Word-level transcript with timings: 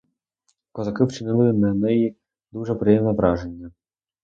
Козаки 0.71 1.03
вчинили 1.03 1.53
на 1.53 1.73
неї 1.73 2.15
дуже 2.51 2.75
приємне 2.75 3.11
враження. 3.11 3.71